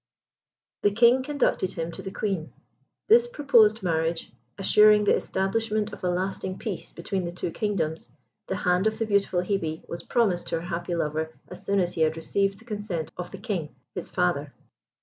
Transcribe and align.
The 0.81 0.89
King 0.89 1.21
conducted 1.21 1.73
him 1.73 1.91
to 1.91 2.01
the 2.01 2.09
Queen. 2.09 2.51
This 3.07 3.27
proposed 3.27 3.83
marriage, 3.83 4.33
assuring 4.57 5.03
the 5.03 5.15
establishment 5.15 5.93
of 5.93 6.03
a 6.03 6.09
lasting 6.09 6.57
peace 6.57 6.91
between 6.91 7.23
the 7.23 7.31
two 7.31 7.51
kingdoms, 7.51 8.09
the 8.47 8.55
hand 8.55 8.87
of 8.87 8.97
the 8.97 9.05
beautiful 9.05 9.41
Hebe 9.43 9.87
was 9.87 10.01
promised 10.01 10.47
to 10.47 10.59
her 10.59 10.65
happy 10.67 10.95
lover 10.95 11.35
as 11.49 11.63
soon 11.63 11.79
as 11.79 11.93
he 11.93 12.01
had 12.01 12.17
received 12.17 12.57
the 12.57 12.65
consent 12.65 13.11
of 13.15 13.29
the 13.29 13.37
King, 13.37 13.75
his 13.93 14.09
father. 14.09 14.51